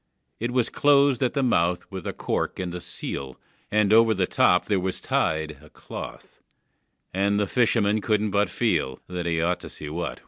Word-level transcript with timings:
It 0.39 0.49
was 0.49 0.71
closed 0.71 1.21
at 1.21 1.33
the 1.33 1.43
mouth 1.43 1.85
with 1.91 2.07
a 2.07 2.11
cork 2.11 2.57
and 2.57 2.73
a 2.73 2.81
seal, 2.81 3.39
And 3.69 3.93
over 3.93 4.15
the 4.15 4.25
top 4.25 4.65
there 4.65 4.79
was 4.79 4.99
tied 4.99 5.57
A 5.61 5.69
cloth, 5.69 6.41
and 7.13 7.39
the 7.39 7.45
fisherman 7.45 8.01
couldn't 8.01 8.31
but 8.31 8.49
feel 8.49 8.99
That 9.05 9.27
he 9.27 9.39
ought 9.43 9.59
to 9.59 9.69
see 9.69 9.89
what 9.89 9.99
was 9.99 10.09
inside. 10.13 10.19